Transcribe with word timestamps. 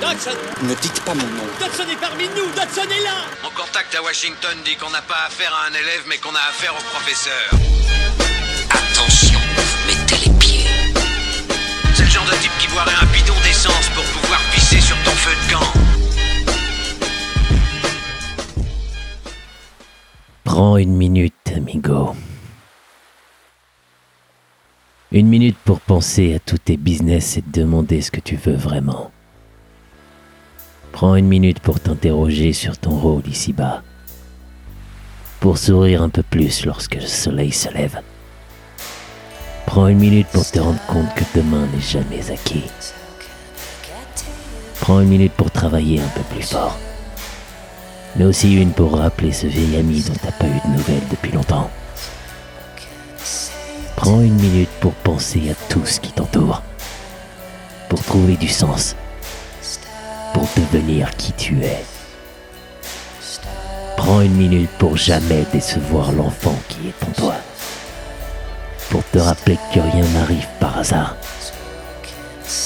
Dodson 0.00 0.36
Ne 0.62 0.74
dites 0.74 1.00
pas 1.00 1.14
mon 1.14 1.22
nom. 1.22 1.46
Dodson 1.58 1.88
est 1.90 1.96
parmi 1.96 2.28
nous 2.28 2.46
Dodson 2.54 2.82
est 2.82 3.04
là 3.04 3.24
Mon 3.42 3.50
contact 3.50 3.94
à 3.94 4.02
Washington 4.02 4.56
dit 4.64 4.76
qu'on 4.76 4.90
n'a 4.90 5.02
pas 5.02 5.26
affaire 5.26 5.52
à 5.54 5.70
un 5.70 5.72
élève, 5.72 6.04
mais 6.08 6.18
qu'on 6.18 6.34
a 6.34 6.44
affaire 6.50 6.74
au 6.74 6.82
professeur. 6.90 7.50
Attention, 8.70 9.40
mettez 9.86 10.28
les 10.28 10.38
pieds. 10.38 10.66
C'est 11.94 12.04
le 12.04 12.10
genre 12.10 12.26
de 12.26 12.36
type 12.42 12.52
qui 12.58 12.68
boirait 12.68 12.94
un 13.00 13.06
bidon 13.06 13.34
d'essence 13.42 13.88
pour 13.94 14.04
pouvoir 14.04 14.40
pisser 14.52 14.80
sur 14.80 14.96
ton 15.02 15.12
feu 15.12 15.34
de 15.34 15.52
camp. 15.52 15.72
Prends 20.44 20.76
une 20.76 20.96
minute, 20.96 21.34
amigo. 21.54 22.14
Une 25.12 25.28
minute 25.28 25.56
pour 25.64 25.80
penser 25.80 26.34
à 26.34 26.38
tous 26.38 26.58
tes 26.58 26.76
business 26.76 27.38
et 27.38 27.42
te 27.42 27.60
demander 27.60 28.02
ce 28.02 28.10
que 28.10 28.20
tu 28.20 28.36
veux 28.36 28.56
vraiment. 28.56 29.10
Prends 30.92 31.14
une 31.14 31.28
minute 31.28 31.60
pour 31.60 31.80
t'interroger 31.80 32.52
sur 32.52 32.78
ton 32.78 32.96
rôle 32.96 33.26
ici-bas. 33.26 33.82
Pour 35.40 35.58
sourire 35.58 36.02
un 36.02 36.08
peu 36.08 36.22
plus 36.22 36.64
lorsque 36.64 36.94
le 36.94 37.06
soleil 37.06 37.52
se 37.52 37.68
lève. 37.70 38.00
Prends 39.66 39.88
une 39.88 39.98
minute 39.98 40.28
pour 40.28 40.50
te 40.50 40.58
rendre 40.58 40.80
compte 40.86 41.12
que 41.14 41.24
demain 41.34 41.66
n'est 41.74 41.80
jamais 41.80 42.30
acquis. 42.30 42.64
Prends 44.80 45.00
une 45.00 45.08
minute 45.08 45.32
pour 45.32 45.50
travailler 45.50 46.00
un 46.00 46.08
peu 46.08 46.22
plus 46.34 46.42
fort. 46.42 46.78
Mais 48.16 48.24
aussi 48.24 48.54
une 48.54 48.72
pour 48.72 48.96
rappeler 48.96 49.32
ce 49.32 49.46
vieil 49.46 49.76
ami 49.76 50.02
dont 50.02 50.14
t'as 50.22 50.32
pas 50.32 50.46
eu 50.46 50.60
de 50.64 50.72
nouvelles 50.72 51.08
depuis 51.10 51.32
longtemps. 51.32 51.70
Prends 53.96 54.20
une 54.20 54.40
minute 54.40 54.70
pour 54.80 54.92
penser 54.92 55.50
à 55.50 55.54
tout 55.70 55.84
ce 55.84 56.00
qui 56.00 56.12
t'entoure. 56.12 56.62
Pour 57.88 58.02
trouver 58.02 58.36
du 58.36 58.48
sens. 58.48 58.96
Pour 60.36 60.48
devenir 60.58 61.16
qui 61.16 61.32
tu 61.32 61.62
es. 61.62 61.82
Prends 63.96 64.20
une 64.20 64.34
minute 64.34 64.68
pour 64.78 64.94
jamais 64.94 65.46
décevoir 65.50 66.12
l'enfant 66.12 66.54
qui 66.68 66.88
est 66.88 67.08
en 67.08 67.12
toi. 67.12 67.34
Pour 68.90 69.02
te 69.04 69.18
rappeler 69.18 69.56
que 69.72 69.80
rien 69.80 70.04
n'arrive 70.12 70.46
par 70.60 70.76
hasard. 70.76 71.16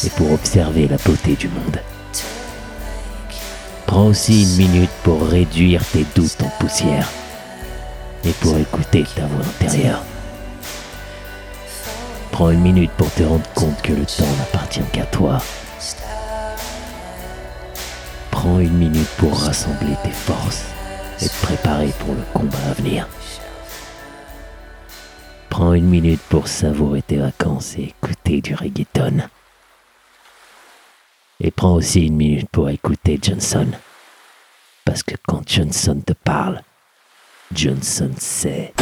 Et 0.05 0.11
pour 0.11 0.33
observer 0.33 0.89
la 0.89 0.97
beauté 0.97 1.37
du 1.37 1.47
monde. 1.47 1.81
Prends 3.87 4.07
aussi 4.07 4.43
une 4.43 4.57
minute 4.57 4.91
pour 5.05 5.25
réduire 5.29 5.85
tes 5.93 6.05
doutes 6.17 6.43
en 6.43 6.51
poussière. 6.59 7.09
Et 8.25 8.33
pour 8.33 8.59
écouter 8.59 9.05
ta 9.15 9.27
voix 9.27 9.47
intérieure. 9.47 10.03
Prends 12.33 12.51
une 12.51 12.63
minute 12.63 12.91
pour 12.97 13.13
te 13.13 13.23
rendre 13.23 13.49
compte 13.55 13.81
que 13.81 13.93
le 13.93 14.07
temps 14.07 14.25
n'appartient 14.41 14.83
qu'à 14.93 15.05
toi. 15.05 15.41
Prends 18.41 18.59
une 18.59 18.79
minute 18.79 19.11
pour 19.19 19.39
rassembler 19.39 19.97
tes 20.03 20.11
forces 20.11 20.65
et 21.21 21.29
te 21.29 21.43
préparer 21.43 21.93
pour 21.99 22.15
le 22.15 22.23
combat 22.33 22.71
à 22.71 22.73
venir. 22.73 23.07
Prends 25.51 25.75
une 25.75 25.85
minute 25.85 26.23
pour 26.31 26.49
savourer 26.49 27.03
tes 27.03 27.19
vacances 27.19 27.77
et 27.77 27.93
écouter 27.95 28.41
du 28.41 28.55
reggaeton. 28.55 29.29
Et 31.41 31.51
prends 31.51 31.75
aussi 31.75 32.07
une 32.07 32.17
minute 32.17 32.49
pour 32.49 32.71
écouter 32.71 33.19
Johnson. 33.21 33.67
Parce 34.87 35.03
que 35.03 35.17
quand 35.29 35.47
Johnson 35.47 36.01
te 36.01 36.15
parle, 36.15 36.63
Johnson 37.53 38.13
sait. 38.17 38.73